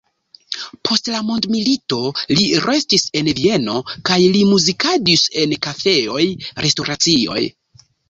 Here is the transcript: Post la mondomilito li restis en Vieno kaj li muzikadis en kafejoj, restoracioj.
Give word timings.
Post 0.87 1.11
la 1.15 1.19
mondomilito 1.27 1.99
li 2.39 2.47
restis 2.65 3.07
en 3.21 3.31
Vieno 3.43 3.77
kaj 4.11 4.19
li 4.25 4.43
muzikadis 4.57 5.29
en 5.45 5.57
kafejoj, 5.71 6.29
restoracioj. 6.69 7.43